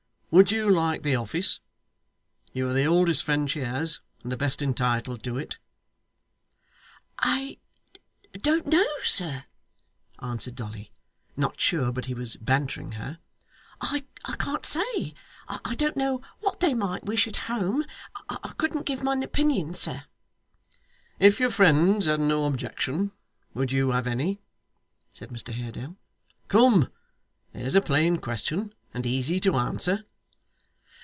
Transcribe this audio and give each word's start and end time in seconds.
Would 0.33 0.49
you 0.49 0.69
like 0.69 1.03
the 1.03 1.17
office? 1.17 1.59
You 2.53 2.69
are 2.69 2.73
the 2.73 2.85
oldest 2.87 3.21
friend 3.21 3.51
she 3.51 3.59
has, 3.59 3.99
and 4.23 4.31
the 4.31 4.37
best 4.37 4.61
entitled 4.61 5.23
to 5.23 5.37
it.' 5.37 5.57
'I 7.19 7.57
don't 8.39 8.65
know, 8.65 8.87
sir,' 9.03 9.43
answered 10.21 10.55
Dolly, 10.55 10.93
not 11.35 11.59
sure 11.59 11.91
but 11.91 12.05
he 12.05 12.13
was 12.13 12.37
bantering 12.37 12.93
her; 12.93 13.19
'I 13.81 14.05
can't 14.39 14.65
say. 14.65 15.13
I 15.49 15.75
don't 15.75 15.97
know 15.97 16.21
what 16.39 16.61
they 16.61 16.73
might 16.73 17.03
wish 17.03 17.27
at 17.27 17.35
home. 17.51 17.83
I 18.29 18.53
couldn't 18.57 18.85
give 18.85 19.05
an 19.05 19.23
opinion, 19.23 19.73
sir.' 19.73 20.05
'If 21.19 21.41
your 21.41 21.51
friends 21.51 22.05
had 22.05 22.21
no 22.21 22.45
objection, 22.45 23.11
would 23.53 23.73
you 23.73 23.91
have 23.91 24.07
any?' 24.07 24.39
said 25.11 25.27
Mr 25.27 25.51
Haredale. 25.53 25.97
'Come. 26.47 26.89
There's 27.51 27.75
a 27.75 27.81
plain 27.81 28.17
question; 28.19 28.73
and 28.93 29.05
easy 29.05 29.37
to 29.41 29.55
answer. 29.57 30.05